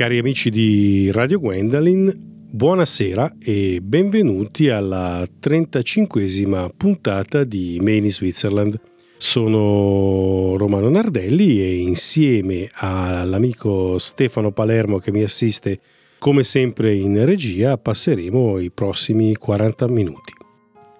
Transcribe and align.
Cari 0.00 0.16
amici 0.16 0.48
di 0.48 1.10
Radio 1.12 1.38
Gwendolyn, 1.38 2.10
buonasera 2.16 3.34
e 3.38 3.80
benvenuti 3.82 4.70
alla 4.70 5.22
35esima 5.22 6.70
puntata 6.74 7.44
di 7.44 7.78
Main 7.82 8.04
in 8.04 8.10
Switzerland. 8.10 8.80
Sono 9.18 10.56
Romano 10.56 10.88
Nardelli 10.88 11.60
e 11.60 11.80
insieme 11.80 12.70
all'amico 12.72 13.98
Stefano 13.98 14.52
Palermo 14.52 15.00
che 15.00 15.12
mi 15.12 15.22
assiste 15.22 15.80
come 16.18 16.44
sempre 16.44 16.94
in 16.94 17.22
regia 17.26 17.76
passeremo 17.76 18.58
i 18.58 18.70
prossimi 18.70 19.34
40 19.34 19.86
minuti. 19.88 20.32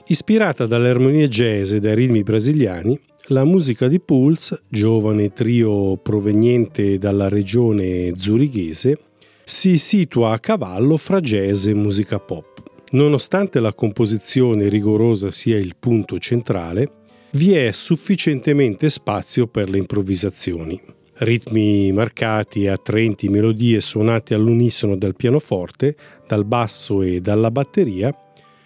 Ispirata 0.09 0.67
dalle 0.67 0.91
armonie 0.91 1.27
jazz 1.27 1.73
e 1.73 1.81
dai 1.81 1.95
ritmi 1.95 2.23
brasiliani, 2.23 3.01
la 3.31 3.45
musica 3.45 3.87
di 3.87 4.01
Pulse, 4.01 4.63
giovane 4.69 5.33
trio 5.33 5.97
proveniente 5.99 6.99
dalla 6.99 7.29
regione 7.29 8.13
zurighese, 8.17 8.99
si 9.45 9.79
situa 9.79 10.33
a 10.33 10.41
cavallo 10.41 10.97
fra 10.97 11.21
jazz 11.21 11.67
e 11.67 11.75
musica 11.75 12.19
pop. 12.19 12.61
Nonostante 12.91 13.61
la 13.61 13.73
composizione 13.73 14.69
rigorosa 14.69 15.31
sia 15.31 15.59
il 15.59 15.77
punto 15.79 16.19
centrale, 16.19 16.91
vi 17.33 17.53
è 17.53 17.71
sufficientemente 17.71 18.91
spazio 18.91 19.47
per 19.47 19.71
le 19.71 19.79
improvvisazioni. 19.79 20.81
Ritmi 21.19 21.93
marcati 21.93 22.67
attraenti 22.67 23.29
melodie 23.29 23.81
suonate 23.81 24.35
all'unisono 24.35 24.97
dal 24.97 25.15
pianoforte, 25.15 25.95
dal 26.27 26.45
basso 26.45 27.03
e 27.03 27.21
dalla 27.21 27.53
batteria 27.53 28.13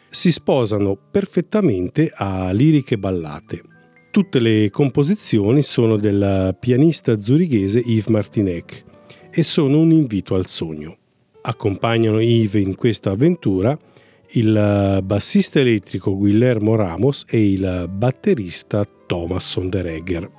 si 0.08 0.32
sposano 0.32 0.96
perfettamente 1.10 2.10
a 2.14 2.50
liriche 2.52 2.96
ballate. 2.96 3.72
Tutte 4.14 4.38
le 4.38 4.70
composizioni 4.70 5.62
sono 5.62 5.96
del 5.96 6.56
pianista 6.60 7.20
zurighese 7.20 7.80
Yves 7.80 8.06
Martinec 8.06 8.84
e 9.28 9.42
sono 9.42 9.80
un 9.80 9.90
invito 9.90 10.36
al 10.36 10.46
sogno. 10.46 10.96
Accompagnano 11.42 12.20
Yves 12.20 12.64
in 12.64 12.76
questa 12.76 13.10
avventura 13.10 13.76
il 14.34 15.00
bassista 15.02 15.58
elettrico 15.58 16.16
Guillermo 16.16 16.76
Ramos 16.76 17.24
e 17.28 17.44
il 17.44 17.90
batterista 17.92 18.86
Thomas 19.04 19.48
Sonderegger. 19.48 20.30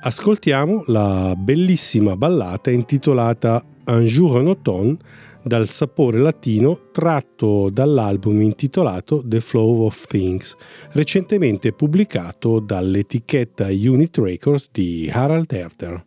Ascoltiamo 0.00 0.82
la 0.88 1.36
bellissima 1.38 2.16
ballata 2.16 2.72
intitolata 2.72 3.64
Un 3.84 4.04
jour 4.04 4.40
en 4.40 4.48
automne 4.48 4.96
dal 5.42 5.68
sapore 5.68 6.18
latino 6.18 6.90
tratto 6.92 7.70
dall'album 7.70 8.40
intitolato 8.42 9.22
The 9.26 9.40
Flow 9.40 9.84
of 9.84 10.06
Things, 10.06 10.56
recentemente 10.92 11.72
pubblicato 11.72 12.60
dall'etichetta 12.60 13.68
Unit 13.68 14.16
Records 14.18 14.68
di 14.70 15.10
Harald 15.12 15.50
Herter. 15.52 16.04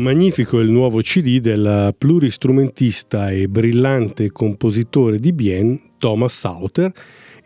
Magnifico 0.00 0.60
il 0.60 0.70
nuovo 0.70 1.02
CD 1.02 1.40
del 1.40 1.94
pluristrumentista 1.96 3.28
e 3.28 3.48
brillante 3.48 4.32
compositore 4.32 5.18
di 5.18 5.34
Bien, 5.34 5.78
Thomas 5.98 6.38
Sauter, 6.38 6.90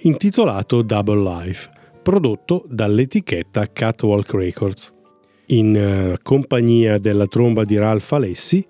intitolato 0.03 0.83
Double 0.83 1.21
Life, 1.21 1.69
prodotto 2.01 2.65
dall'etichetta 2.69 3.73
Catwalk 3.73 4.35
Records. 4.35 4.93
In 5.47 6.13
uh, 6.13 6.23
compagnia 6.23 6.99
della 6.99 7.27
tromba 7.27 7.65
di 7.65 7.77
Ralph 7.77 8.13
Alessi, 8.13 8.65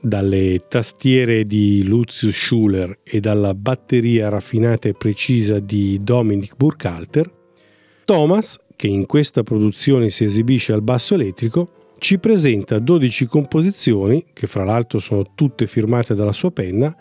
dalle 0.00 0.64
tastiere 0.66 1.44
di 1.44 1.84
Lucius 1.84 2.34
Schuller 2.34 2.98
e 3.04 3.20
dalla 3.20 3.54
batteria 3.54 4.30
raffinata 4.30 4.88
e 4.88 4.94
precisa 4.94 5.60
di 5.60 6.00
Dominic 6.02 6.56
Burkhalter, 6.56 7.30
Thomas, 8.04 8.60
che 8.74 8.88
in 8.88 9.06
questa 9.06 9.44
produzione 9.44 10.10
si 10.10 10.24
esibisce 10.24 10.72
al 10.72 10.82
basso 10.82 11.14
elettrico, 11.14 11.77
ci 11.98 12.18
presenta 12.18 12.78
12 12.78 13.26
composizioni, 13.26 14.26
che 14.32 14.46
fra 14.46 14.64
l'altro 14.64 14.98
sono 14.98 15.24
tutte 15.34 15.66
firmate 15.66 16.14
dalla 16.14 16.32
sua 16.32 16.50
penna, 16.50 16.96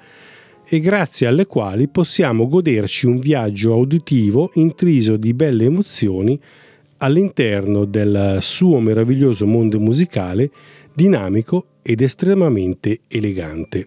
e 0.70 0.80
grazie 0.80 1.27
alle 1.27 1.46
quali 1.46 1.88
possiamo 1.88 2.48
goderci 2.48 3.06
un 3.06 3.20
viaggio 3.20 3.72
auditivo 3.72 4.51
intriso 4.56 5.16
di 5.16 5.34
belle 5.34 5.66
emozioni 5.66 6.38
all'interno 6.98 7.86
del 7.86 8.39
suo 8.42 8.80
meraviglioso 8.80 9.46
mondo 9.46 9.80
musicale, 9.80 10.51
dinamico 10.94 11.68
ed 11.84 12.01
estremamente 12.01 13.01
elegante. 13.08 13.86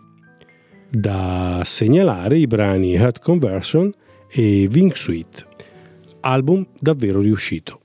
Da 0.89 1.61
segnalare 1.65 2.39
i 2.39 2.47
brani 2.47 2.95
Heart 2.95 3.21
Conversion 3.21 3.93
e 4.31 4.69
Wing 4.73 4.95
Suite, 4.95 5.45
album 6.21 6.65
davvero 6.79 7.21
riuscito. 7.21 7.80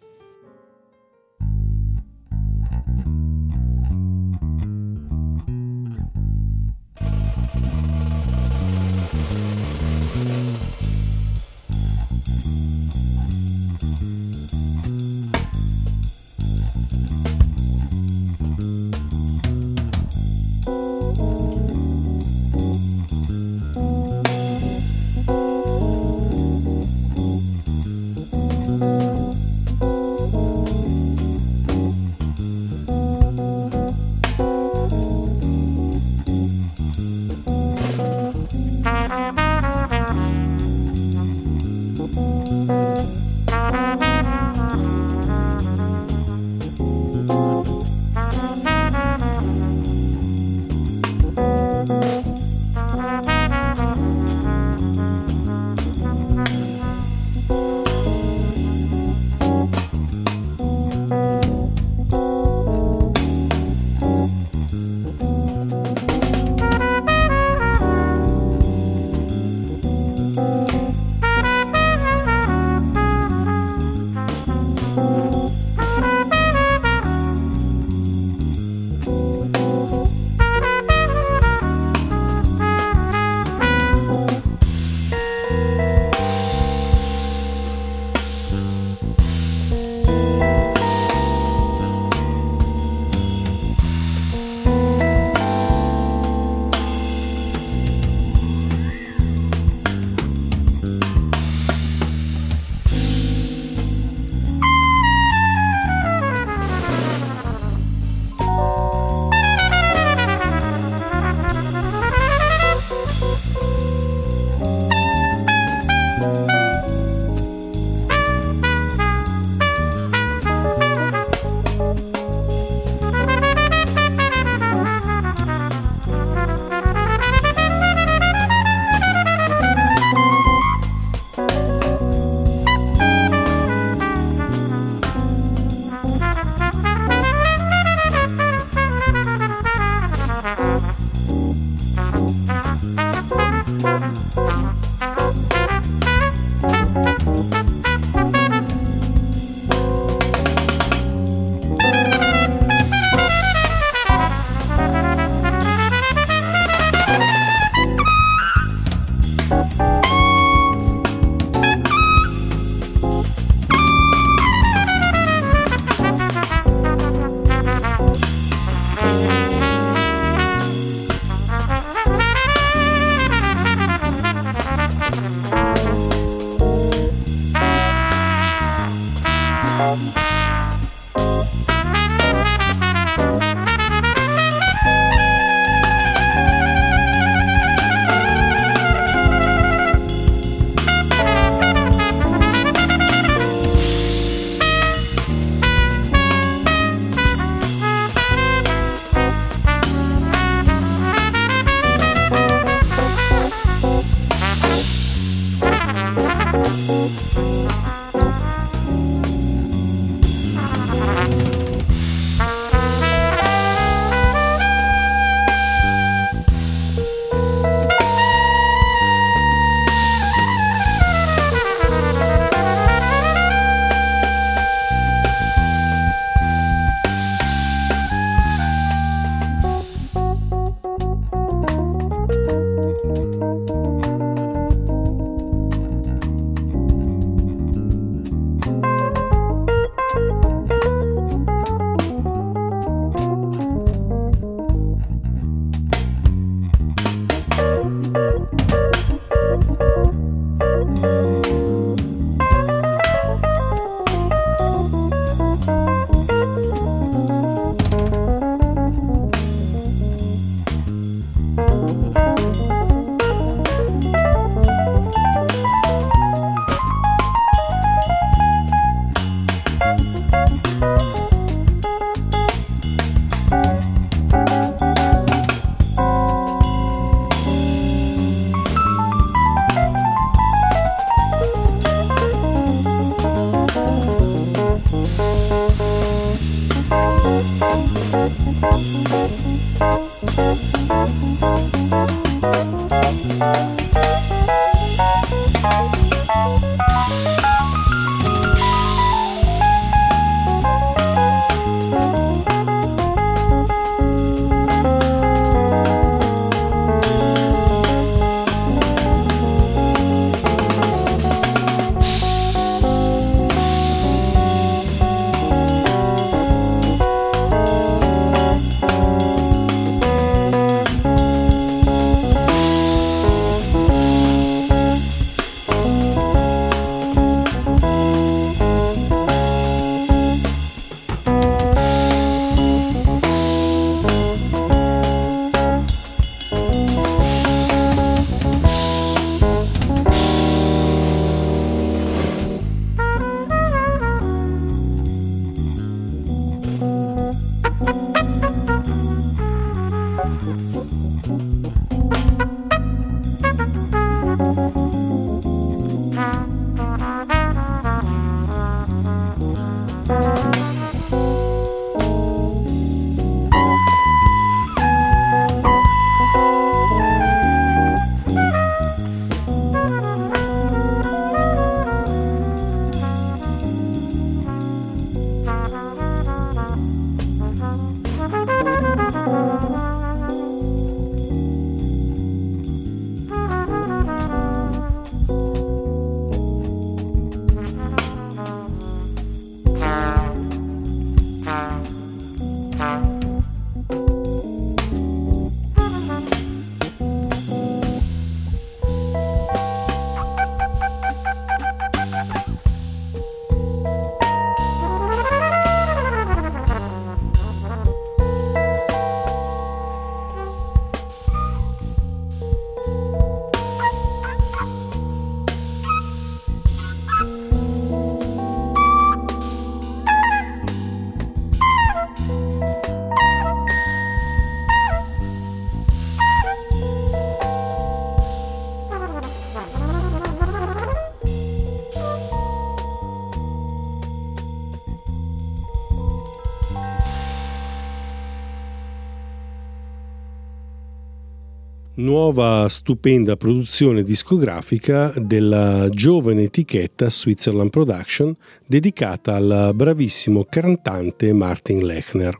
Nuova 442.15 442.69
stupenda 442.69 443.35
produzione 443.35 444.01
discografica 444.01 445.13
della 445.17 445.89
giovane 445.89 446.43
etichetta 446.43 447.09
Switzerland 447.09 447.69
Production 447.69 448.33
dedicata 448.65 449.35
al 449.35 449.71
bravissimo 449.75 450.45
cantante 450.49 451.33
Martin 451.33 451.85
Lechner. 451.85 452.39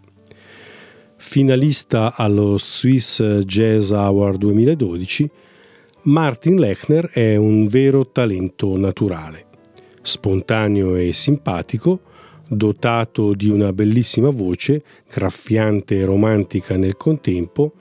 Finalista 1.18 2.16
allo 2.16 2.58
Swiss 2.58 3.22
Jazz 3.22 3.92
Award 3.92 4.38
2012, 4.38 5.30
Martin 6.04 6.56
Lechner 6.56 7.08
è 7.08 7.36
un 7.36 7.68
vero 7.68 8.08
talento 8.08 8.78
naturale. 8.78 9.46
Spontaneo 10.02 10.96
e 10.96 11.12
simpatico, 11.12 12.00
dotato 12.48 13.34
di 13.34 13.50
una 13.50 13.74
bellissima 13.74 14.30
voce, 14.30 14.82
graffiante 15.12 15.98
e 15.98 16.06
romantica 16.06 16.78
nel 16.78 16.96
contempo, 16.96 17.74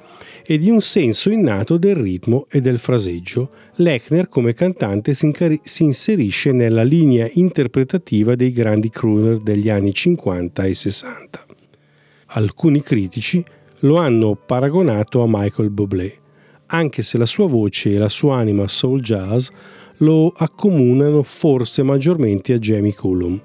e 0.46 0.58
di 0.58 0.68
un 0.70 0.82
senso 0.82 1.30
innato 1.30 1.78
del 1.78 1.96
ritmo 1.96 2.46
e 2.50 2.60
del 2.60 2.78
fraseggio, 2.78 3.48
Lechner 3.76 4.28
come 4.28 4.52
cantante 4.52 5.14
si, 5.14 5.24
incari- 5.26 5.60
si 5.62 5.84
inserisce 5.84 6.52
nella 6.52 6.82
linea 6.82 7.28
interpretativa 7.32 8.34
dei 8.34 8.52
grandi 8.52 8.90
crooner 8.90 9.38
degli 9.38 9.70
anni 9.70 9.94
50 9.94 10.64
e 10.64 10.74
60. 10.74 11.46
Alcuni 12.26 12.82
critici 12.82 13.44
lo 13.80 13.96
hanno 13.96 14.34
paragonato 14.36 15.22
a 15.22 15.26
Michael 15.26 15.70
Bublé, 15.70 16.14
anche 16.66 17.02
se 17.02 17.16
la 17.18 17.26
sua 17.26 17.46
voce 17.46 17.94
e 17.94 17.98
la 17.98 18.08
sua 18.08 18.36
anima 18.36 18.68
soul 18.68 19.00
jazz 19.00 19.48
lo 19.98 20.28
accomunano 20.28 21.22
forse 21.22 21.82
maggiormente 21.82 22.52
a 22.52 22.58
Jamie 22.58 22.94
Cullum 22.94 23.40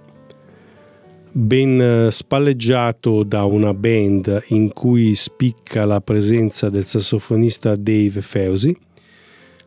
ben 1.40 1.80
eh, 1.80 2.12
spalleggiato 2.12 3.24
da 3.24 3.46
una 3.46 3.74
band 3.74 4.44
in 4.48 4.74
cui 4.74 5.16
spicca 5.16 5.86
la 5.86 6.02
presenza 6.02 6.70
del 6.70 6.84
sassofonista 6.84 7.76
Dave 7.78 8.22
Feusi, 8.22 8.78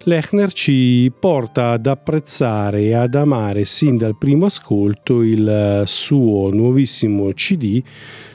Lechner 0.05 0.53
ci 0.53 1.11
porta 1.19 1.71
ad 1.71 1.87
apprezzare 1.87 2.83
e 2.83 2.93
ad 2.95 3.15
amare 3.15 3.65
sin 3.65 3.97
dal 3.97 4.19
primo 4.19 4.47
ascolto 4.47 5.23
il 5.23 5.49
eh, 5.49 5.83
suo 5.87 6.51
nuovissimo 6.51 7.31
CD 7.33 7.83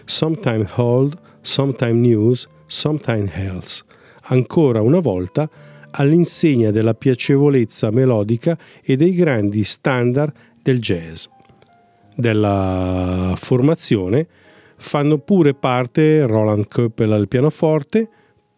Sometime 0.04 0.68
Hold, 0.76 1.18
Sometime 1.42 1.94
News, 1.94 2.48
Sometime 2.66 3.30
Health, 3.32 3.86
ancora 4.24 4.82
una 4.82 5.00
volta 5.00 5.48
all'insegna 5.92 6.72
della 6.72 6.94
piacevolezza 6.94 7.92
melodica 7.92 8.58
e 8.82 8.96
dei 8.96 9.14
grandi 9.14 9.64
standard 9.64 10.34
del 10.62 10.80
jazz 10.80 11.26
della 12.18 13.36
formazione 13.38 14.28
fanno 14.78 15.20
pure 15.20 15.54
parte 15.54 16.26
Roland 16.26 16.68
Köppel 16.68 17.12
al 17.12 17.28
pianoforte, 17.28 18.10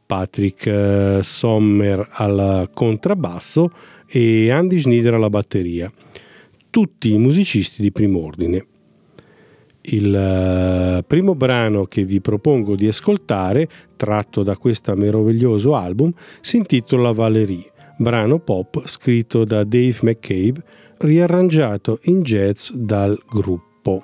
Patrick 0.05 0.65
eh, 0.65 1.19
Sommer 1.21 2.07
al 2.11 2.69
contrabbasso 2.73 3.71
e 4.07 4.49
Andy 4.49 4.79
Schneider 4.79 5.13
alla 5.13 5.29
batteria, 5.29 5.91
tutti 6.69 7.17
musicisti 7.17 7.81
di 7.81 7.91
primo 7.91 8.23
ordine. 8.23 8.65
Il 9.81 10.13
eh, 10.13 11.03
primo 11.05 11.35
brano 11.35 11.85
che 11.85 12.03
vi 12.03 12.21
propongo 12.21 12.75
di 12.75 12.87
ascoltare, 12.87 13.67
tratto 13.95 14.43
da 14.43 14.57
questo 14.57 14.95
meraviglioso 14.95 15.75
album, 15.75 16.11
si 16.41 16.57
intitola 16.57 17.11
Valerie, 17.11 17.71
brano 17.97 18.39
pop 18.39 18.85
scritto 18.85 19.45
da 19.45 19.63
Dave 19.63 19.97
McCabe 20.01 20.63
riarrangiato 20.99 21.99
in 22.03 22.21
jazz 22.21 22.71
dal 22.71 23.17
gruppo. 23.25 24.03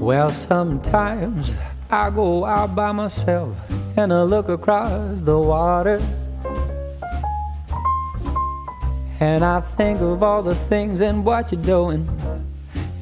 Well, 0.00 0.30
sometimes 0.30 1.50
I 1.90 2.10
go 2.10 2.44
out 2.44 2.74
by 2.74 2.92
myself 2.92 3.56
and 3.96 4.12
I 4.12 4.22
look 4.22 4.48
across 4.48 5.20
the 5.20 5.38
water. 5.38 6.00
And 9.20 9.44
I 9.44 9.60
think 9.60 10.00
of 10.00 10.22
all 10.22 10.42
the 10.42 10.54
things 10.54 11.00
and 11.00 11.24
what 11.24 11.52
you're 11.52 11.62
doing. 11.62 12.08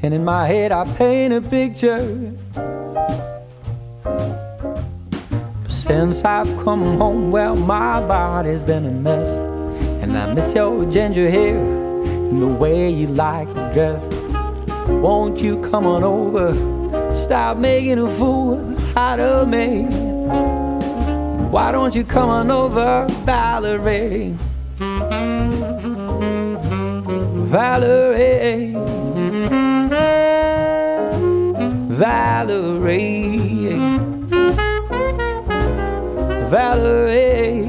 And 0.03 0.15
in 0.15 0.25
my 0.25 0.47
head, 0.47 0.73
I 0.73 0.85
paint 0.97 1.33
a 1.35 1.41
picture. 1.41 2.33
since 5.87 6.25
I've 6.25 6.49
come 6.65 6.99
home, 6.99 7.31
well, 7.31 7.55
my 7.55 8.01
body's 8.01 8.61
been 8.61 8.85
a 8.87 8.91
mess. 8.91 9.27
And 10.03 10.17
I 10.19 10.35
miss 10.35 10.55
your 10.55 10.85
ginger 10.91 11.31
hair 11.31 11.57
and 11.57 12.43
the 12.43 12.47
way 12.47 12.91
you 12.91 13.07
like 13.09 13.49
to 13.55 13.71
dress. 13.73 14.03
Won't 14.89 15.39
you 15.39 15.61
come 15.61 15.87
on 15.87 16.03
over? 16.03 16.53
Stop 17.17 17.59
making 17.59 17.99
a 17.99 18.11
fool 18.11 18.59
out 18.99 19.21
of 19.21 19.49
me. 19.49 19.85
Why 21.51 21.71
don't 21.73 21.95
you 21.95 22.05
come 22.05 22.29
on 22.29 22.51
over, 22.51 23.07
Valerie? 23.25 24.37
Valerie. 27.47 28.73
Valerie. 31.95 33.39
Valerie. 36.51 37.67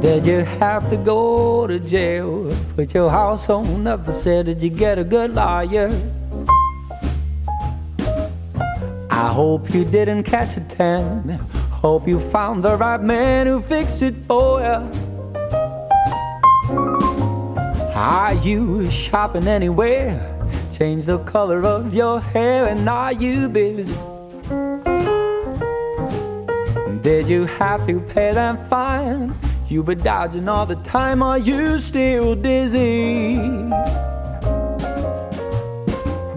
Did 0.00 0.24
you 0.24 0.44
have 0.58 0.88
to 0.88 0.96
go 0.96 1.66
to 1.66 1.78
jail? 1.78 2.50
Put 2.76 2.94
your 2.94 3.10
house 3.10 3.50
on 3.50 3.86
up 3.86 4.06
for 4.06 4.14
sale? 4.14 4.44
Did 4.44 4.62
you 4.62 4.70
get 4.70 4.98
a 4.98 5.04
good 5.04 5.34
lawyer? 5.34 5.90
I 9.10 9.28
hope 9.28 9.74
you 9.74 9.84
didn't 9.84 10.22
catch 10.22 10.56
a 10.56 10.60
tan. 10.60 11.28
Hope 11.70 12.08
you 12.08 12.18
found 12.18 12.64
the 12.64 12.74
right 12.74 13.02
man 13.02 13.46
who 13.46 13.60
fixed 13.60 14.00
it 14.00 14.14
for 14.26 14.62
you. 14.62 15.07
Are 17.98 18.32
you 18.32 18.88
shopping 18.92 19.48
anywhere? 19.48 20.20
Change 20.72 21.06
the 21.06 21.18
color 21.24 21.66
of 21.66 21.92
your 21.92 22.20
hair 22.20 22.68
and 22.68 22.88
are 22.88 23.12
you 23.12 23.48
busy? 23.48 23.92
Did 27.02 27.26
you 27.26 27.46
have 27.58 27.84
to 27.88 27.98
pay 27.98 28.30
that 28.32 28.70
fine? 28.70 29.34
You 29.68 29.82
been 29.82 29.98
dodging 29.98 30.48
all 30.48 30.64
the 30.64 30.76
time, 30.76 31.24
are 31.24 31.38
you 31.38 31.80
still 31.80 32.36
dizzy? 32.36 33.36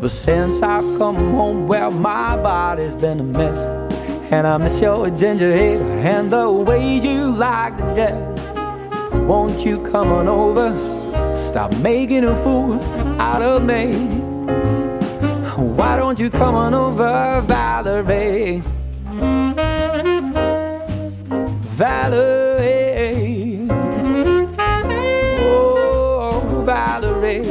But 0.01 0.09
since 0.09 0.63
I've 0.63 0.97
come 0.97 1.15
home, 1.15 1.67
well, 1.67 1.91
my 1.91 2.37
body's 2.37 2.95
been 2.95 3.19
a 3.19 3.23
mess. 3.23 3.57
And 4.31 4.47
I 4.47 4.57
miss 4.57 4.81
your 4.81 5.11
ginger 5.11 5.55
hair 5.55 5.79
and 5.79 6.31
the 6.31 6.49
way 6.49 6.97
you 6.97 7.31
like 7.31 7.77
to 7.77 7.93
dress. 7.93 9.13
Won't 9.13 9.63
you 9.63 9.79
come 9.83 10.11
on 10.11 10.27
over? 10.27 11.00
Stop 11.51 11.75
making 11.79 12.23
a 12.23 12.33
fool 12.43 12.81
out 13.19 13.41
of 13.41 13.61
me. 13.61 13.91
Why 15.57 15.97
don't 15.97 16.17
you 16.17 16.29
come 16.29 16.55
on 16.55 16.73
over, 16.73 17.41
Valerie? 17.45 18.63
Valerie. 21.75 23.67
Oh, 25.41 26.63
Valerie. 26.65 27.43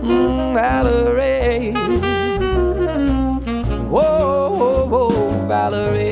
Mm, 0.00 0.54
Valerie. 0.54 1.72
Whoa, 3.90 4.86
whoa, 4.88 5.46
Valerie. 5.46 6.05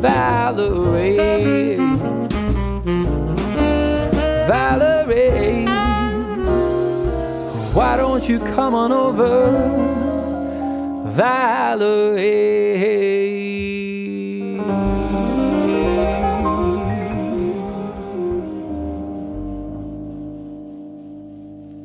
Valerie. 0.00 1.76
Valerie. 4.48 5.66
Why 7.74 7.96
don't 7.98 8.26
you 8.26 8.38
come 8.54 8.74
on 8.74 8.92
over, 8.92 9.50
Valerie? 11.14 12.60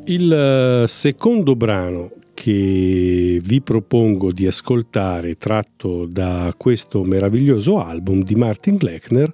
Il 0.08 0.32
eh, 0.32 0.88
secondo 0.88 1.56
brano 1.58 2.12
che 2.46 3.42
vi 3.44 3.60
propongo 3.60 4.32
di 4.32 4.46
ascoltare 4.46 5.36
tratto 5.36 6.06
da 6.06 6.54
questo 6.56 7.04
meraviglioso 7.04 7.84
album 7.84 8.22
di 8.22 8.36
Martin 8.36 8.76
Gleckner 8.76 9.34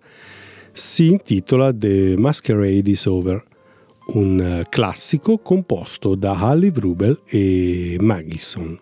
si 0.71 1.11
intitola 1.11 1.73
The 1.73 2.15
Masquerade 2.17 2.89
is 2.89 3.05
Over, 3.07 3.43
un 4.13 4.39
eh, 4.39 4.63
classico 4.69 5.39
composto 5.39 6.15
da 6.15 6.37
Hallie 6.39 6.71
Vrubel 6.71 7.21
e 7.25 7.97
Maggison. 7.99 8.79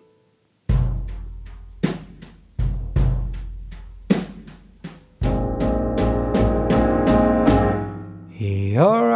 Your 8.38 9.09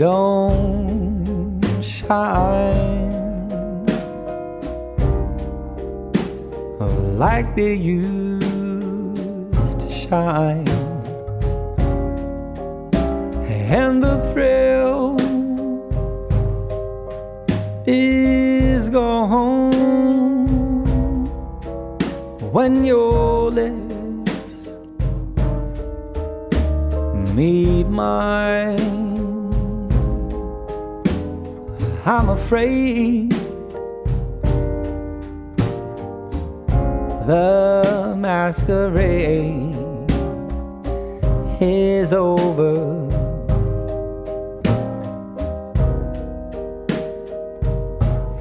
don't 0.00 1.60
shine. 1.82 3.10
Like 7.18 7.54
they 7.54 7.74
used 7.74 8.40
to 9.82 9.90
shine, 9.90 10.66
and 13.74 14.02
the 14.02 14.16
thrill 14.32 15.20
is 17.86 18.88
gone. 18.88 19.70
When 22.50 22.86
your 22.86 23.50
lips 23.50 23.94
meet 27.36 27.84
mine. 27.84 29.09
I'm 32.06 32.30
afraid 32.30 33.30
the 37.26 38.14
masquerade 38.16 39.76
is 41.60 42.14
over. 42.14 43.06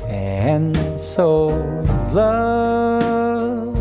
And 0.08 0.78
so 0.98 1.50
is 1.84 2.12
love. 2.12 3.76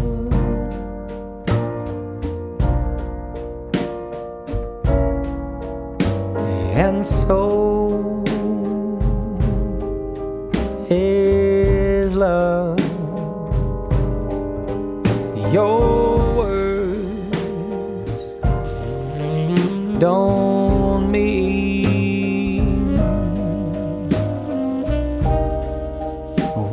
And 6.77 7.07
so 7.07 7.58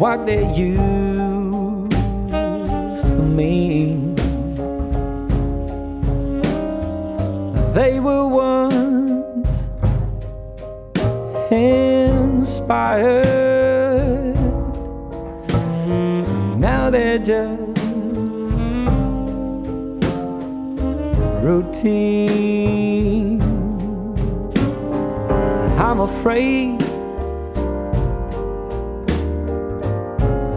what 0.06 0.22
used 0.54 1.92
to 1.92 3.24
mean. 3.42 4.14
They 7.74 8.00
were 8.00 8.28
once 8.28 9.50
inspired. 11.50 12.46
Now 16.60 16.92
they're 16.92 17.18
just 17.18 17.80
routine. 21.44 23.42
I'm 25.80 26.00
afraid 26.00 26.75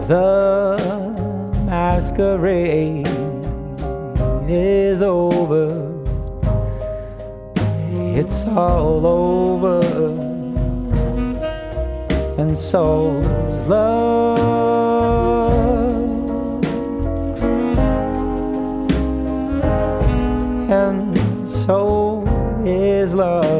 the 0.09 0.75
masquerade 1.65 3.07
is 4.49 5.03
over. 5.03 5.85
It's 8.17 8.43
all 8.47 9.05
over, 9.05 9.81
and 12.39 12.57
so's 12.57 13.67
love. 13.67 14.39
And 20.71 21.15
so 21.65 22.23
is 22.65 23.13
love. 23.13 23.58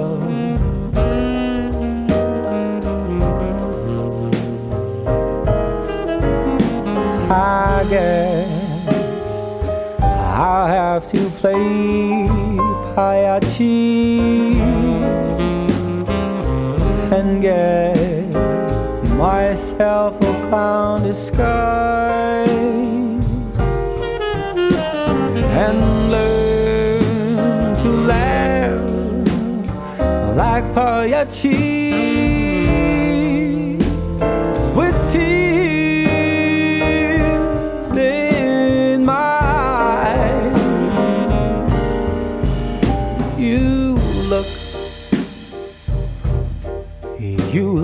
I 7.80 7.86
guess 7.86 8.94
I'll 10.02 10.68
have 10.68 11.10
to 11.14 11.30
play 11.40 12.28
Pagliacci 12.94 14.60
and 17.16 17.42
get 17.42 17.96
myself 19.16 20.18
a 20.18 20.48
clown 20.50 21.04
disguise 21.04 22.50
and 25.64 26.12
learn 26.12 27.76
to 27.82 27.90
laugh 28.12 28.90
like 30.36 30.66
Pagliacci 30.74 31.79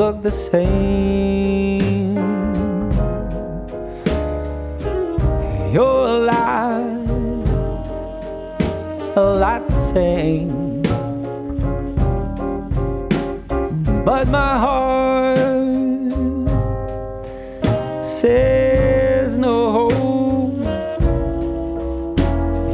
look 0.06 0.22
the 0.22 0.30
same. 0.30 2.16
You're 5.74 6.08
alive, 6.18 7.10
a 9.16 9.26
lot 9.44 9.62
the 9.68 9.82
same. 9.94 10.84
But 14.06 14.28
my 14.28 14.54
heart 14.66 15.38
says 18.20 19.40
no. 19.40 19.90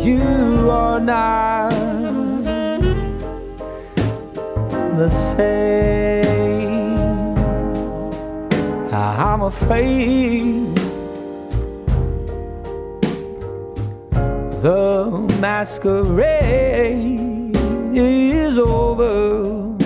You 0.08 0.22
are 0.70 1.00
not 1.00 1.72
the 5.00 5.10
same. 5.32 6.61
I'm 8.94 9.44
afraid. 9.44 10.76
The 14.62 15.10
masquerade 15.40 16.36
is 17.96 18.58
over. 18.58 19.78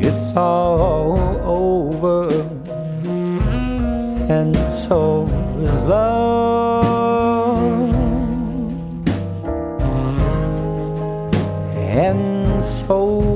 It's 0.00 0.32
all 0.36 1.18
over, 1.44 2.30
and 4.30 4.54
so 4.86 5.24
is 5.58 5.84
love, 5.84 7.92
and 11.74 12.64
so 12.64 13.35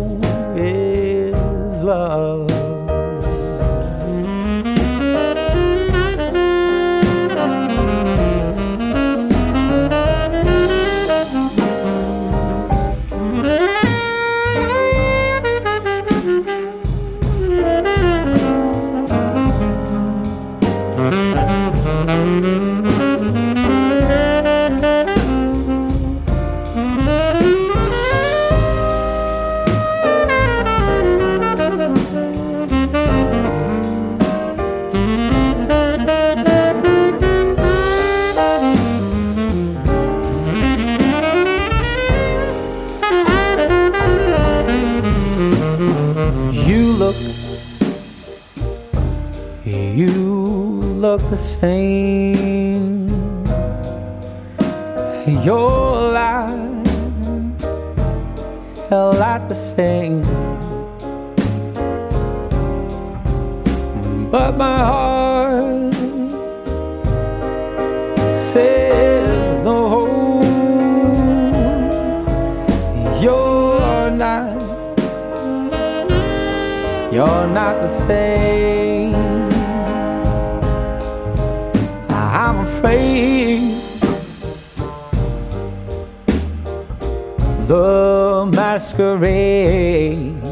masquerade 88.91 90.43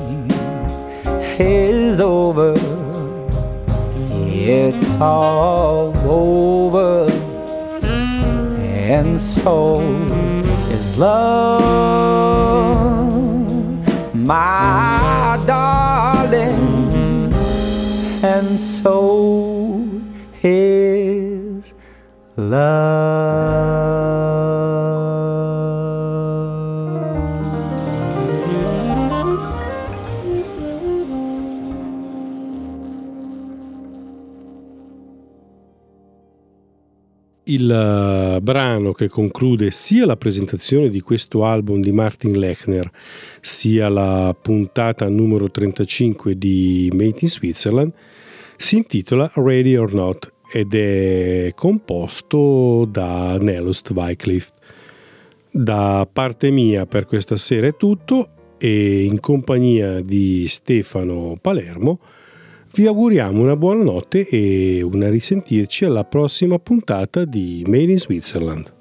is 1.40 2.00
over. 2.00 2.54
It's 4.50 4.84
all 5.00 5.96
over, 6.08 7.06
and 7.82 9.20
so 9.20 9.80
is 10.70 10.96
love, 10.96 11.58
my 14.14 15.38
darling, 15.46 17.32
and 18.22 18.60
so 18.60 19.90
is 20.42 21.72
love. 22.36 23.77
Il 37.50 37.70
eh, 37.70 38.42
brano 38.42 38.92
che 38.92 39.08
conclude 39.08 39.70
sia 39.70 40.04
la 40.04 40.18
presentazione 40.18 40.90
di 40.90 41.00
questo 41.00 41.46
album 41.46 41.80
di 41.80 41.92
Martin 41.92 42.38
Lechner, 42.38 42.90
sia 43.40 43.88
la 43.88 44.36
puntata 44.38 45.08
numero 45.08 45.50
35 45.50 46.36
di 46.36 46.90
Made 46.92 47.16
in 47.20 47.28
Switzerland, 47.28 47.92
si 48.54 48.76
intitola 48.76 49.30
Ready 49.34 49.76
or 49.76 49.94
Not 49.94 50.30
ed 50.52 50.74
è 50.74 51.52
composto 51.54 52.86
da 52.90 53.38
Nelost 53.38 53.92
Wycliffe. 53.92 54.50
Da 55.50 56.06
parte 56.10 56.50
mia 56.50 56.84
per 56.84 57.06
questa 57.06 57.38
sera 57.38 57.68
è 57.68 57.76
tutto 57.76 58.56
e 58.58 59.04
in 59.04 59.20
compagnia 59.20 60.02
di 60.02 60.46
Stefano 60.48 61.38
Palermo 61.40 61.98
vi 62.72 62.86
auguriamo 62.86 63.40
una 63.40 63.56
buona 63.56 63.82
notte 63.82 64.26
e 64.28 64.82
una 64.82 65.08
risentirci 65.08 65.84
alla 65.84 66.04
prossima 66.04 66.58
puntata 66.58 67.24
di 67.24 67.64
Made 67.66 67.92
in 67.92 67.98
Switzerland. 67.98 68.76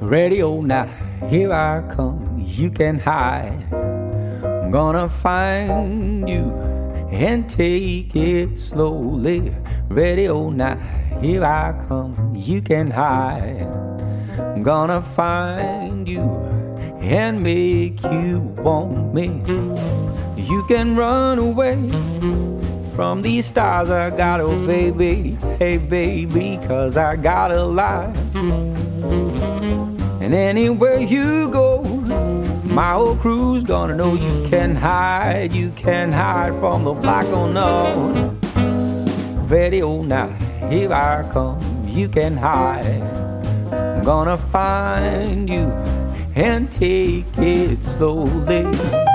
Radio 0.00 0.60
now, 0.60 0.86
here 1.28 1.52
I 1.52 1.82
come. 1.94 2.40
You 2.40 2.70
can 2.70 2.98
hide. 2.98 3.95
I'm 4.66 4.72
gonna 4.72 5.08
find 5.08 6.28
you 6.28 6.50
and 7.12 7.48
take 7.48 8.16
it 8.16 8.58
slowly. 8.58 9.54
Radio 9.88 10.50
now, 10.50 10.76
here 11.20 11.44
I 11.44 11.72
come, 11.86 12.34
you 12.34 12.60
can 12.60 12.90
hide. 12.90 13.62
I'm 14.36 14.64
gonna 14.64 15.00
find 15.00 16.08
you 16.08 16.20
and 17.00 17.40
make 17.44 18.02
you 18.02 18.40
want 18.58 19.14
me. 19.14 19.40
You 20.36 20.64
can 20.66 20.96
run 20.96 21.38
away 21.38 21.88
from 22.96 23.22
these 23.22 23.46
stars 23.46 23.88
I 23.88 24.10
got, 24.10 24.40
oh 24.40 24.66
baby, 24.66 25.38
hey 25.60 25.78
baby, 25.78 26.58
cause 26.66 26.96
I 26.96 27.14
got 27.14 27.52
a 27.52 27.62
lie. 27.62 28.12
And 30.20 30.34
anywhere 30.34 30.98
you 30.98 31.50
go, 31.50 31.95
my 32.76 32.92
whole 32.92 33.16
crew's 33.16 33.64
gonna 33.64 33.96
know 33.96 34.12
you 34.12 34.46
can 34.50 34.76
hide, 34.76 35.50
you 35.50 35.70
can 35.70 36.12
hide 36.12 36.54
from 36.60 36.84
the 36.84 36.92
black 36.92 37.24
on 37.28 37.54
no. 37.54 38.36
Very 39.46 39.80
old 39.80 40.08
night, 40.08 40.38
here 40.70 40.92
I 40.92 41.26
come, 41.32 41.58
you 41.88 42.06
can 42.06 42.36
hide. 42.36 43.00
I'm 43.72 44.02
gonna 44.02 44.36
find 44.36 45.48
you 45.48 45.72
and 46.34 46.70
take 46.70 47.24
it 47.38 47.82
slowly. 47.82 49.05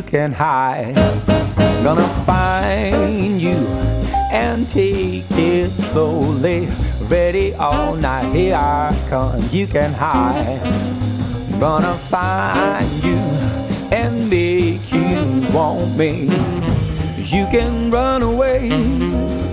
You 0.00 0.06
can 0.06 0.32
hide. 0.32 0.94
Gonna 1.84 2.08
find 2.24 3.38
you 3.38 3.58
and 4.32 4.66
take 4.66 5.26
it 5.32 5.74
slowly. 5.76 6.68
Ready 7.02 7.52
all 7.54 7.96
night, 7.96 8.32
here 8.32 8.54
I 8.54 8.96
come, 9.10 9.46
you 9.50 9.66
can 9.66 9.92
hide. 9.92 10.62
Gonna 11.60 11.94
find 12.08 12.90
you 13.04 13.18
and 13.92 14.30
make 14.30 14.90
you 14.90 15.46
want 15.52 15.94
me. 15.98 16.30
You 17.18 17.44
can 17.50 17.90
run 17.90 18.22
away 18.22 18.70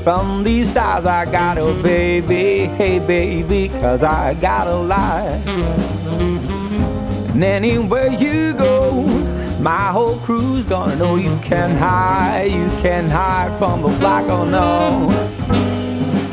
from 0.05 0.45
these 0.45 0.69
stars 0.69 1.05
I 1.05 1.25
got, 1.25 1.57
a 1.57 1.73
baby, 1.83 2.67
hey 2.77 2.99
baby, 2.99 3.67
cause 3.67 4.01
I 4.01 4.33
got 4.35 4.67
a 4.67 4.77
lie. 4.77 5.41
And 7.33 7.43
anywhere 7.43 8.07
you 8.07 8.53
go, 8.53 9.16
my 9.67 9.91
whole 9.91 10.15
crew's 10.19 10.65
gonna 10.65 10.95
know 10.95 11.17
you 11.17 11.37
can 11.43 11.75
hide, 11.75 12.49
you 12.49 12.69
can 12.81 13.09
hide 13.09 13.51
from 13.59 13.81
the 13.81 13.89
black 13.99 14.23
or 14.31 14.45
no. 14.45 15.09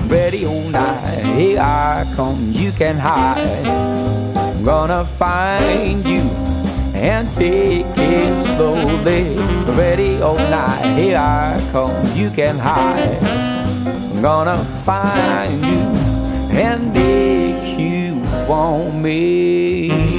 Ready 0.06 0.46
all 0.46 0.68
night, 0.68 1.24
here 1.34 1.58
I 1.58 2.08
come, 2.14 2.52
you 2.52 2.70
can 2.70 2.96
hide. 2.96 3.66
I'm 4.36 4.62
gonna 4.62 5.04
find 5.04 6.06
you 6.06 6.22
and 6.94 7.26
take 7.32 7.86
it 7.96 8.34
slowly. 8.54 9.36
Ready 9.82 10.22
all 10.22 10.36
night, 10.36 10.96
here 10.96 11.18
I 11.18 11.58
come, 11.72 12.16
you 12.16 12.30
can 12.30 12.56
hide. 12.56 13.20
I'm 13.20 14.22
gonna 14.22 14.62
find 14.84 15.60
you 15.72 15.82
and 16.56 16.92
make 16.94 17.80
you 17.80 18.14
want 18.48 18.94
me. 18.94 20.13